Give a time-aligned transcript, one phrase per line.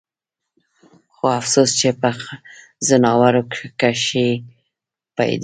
[1.15, 2.09] خو افسوس چې پۀ
[2.87, 3.41] ځناورو
[3.81, 4.29] کښې
[5.15, 5.37] پېدا ئې